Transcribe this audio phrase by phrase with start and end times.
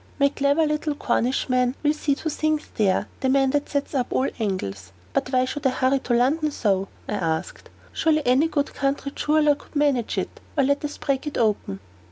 [0.19, 4.23] My clever little Cornishman will see to things here the man that sets up all
[4.23, 7.69] the angles." "But why should I hurry you to London so?" I asked.
[7.93, 10.39] "Surely any good country jeweler could manage it?
[10.57, 11.81] Or let us break it open."